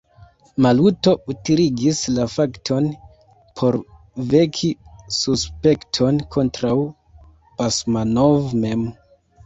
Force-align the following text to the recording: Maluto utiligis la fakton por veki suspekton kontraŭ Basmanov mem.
Maluto 0.65 1.11
utiligis 1.33 2.01
la 2.15 2.25
fakton 2.37 2.89
por 3.61 3.79
veki 4.35 4.73
suspekton 5.21 6.21
kontraŭ 6.39 6.77
Basmanov 7.63 8.55
mem. 8.67 8.89